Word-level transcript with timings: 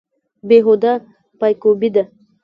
بې 0.47 0.57
هوده 0.65 0.93
پایکوبي 1.39 1.89
ده. 1.95 2.03